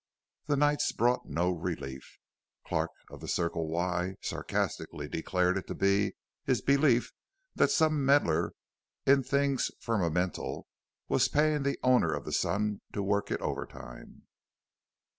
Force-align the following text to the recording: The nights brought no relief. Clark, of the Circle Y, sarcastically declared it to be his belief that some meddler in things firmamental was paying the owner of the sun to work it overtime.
The 0.47 0.57
nights 0.57 0.91
brought 0.91 1.27
no 1.29 1.51
relief. 1.51 2.17
Clark, 2.65 2.89
of 3.11 3.19
the 3.21 3.27
Circle 3.27 3.67
Y, 3.67 4.15
sarcastically 4.19 5.07
declared 5.07 5.59
it 5.59 5.67
to 5.67 5.75
be 5.75 6.15
his 6.43 6.59
belief 6.59 7.13
that 7.53 7.69
some 7.69 8.03
meddler 8.03 8.55
in 9.05 9.21
things 9.21 9.69
firmamental 9.79 10.63
was 11.07 11.27
paying 11.27 11.61
the 11.61 11.77
owner 11.83 12.15
of 12.15 12.25
the 12.25 12.33
sun 12.33 12.81
to 12.93 13.03
work 13.03 13.29
it 13.29 13.41
overtime. 13.41 14.23